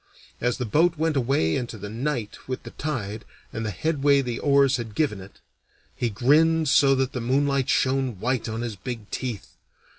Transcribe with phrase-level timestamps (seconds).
[0.39, 4.39] As the boat went away into the night with the tide and the headway the
[4.39, 5.41] oars had given it,
[5.95, 9.53] he grinned so that the moonlight shone white on his big teeth.